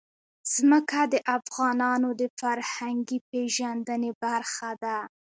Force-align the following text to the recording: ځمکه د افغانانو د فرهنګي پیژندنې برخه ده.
ځمکه 0.53 0.99
د 1.13 1.15
افغانانو 1.37 2.09
د 2.21 2.23
فرهنګي 2.39 3.19
پیژندنې 3.29 4.11
برخه 4.23 4.69
ده. 4.83 4.97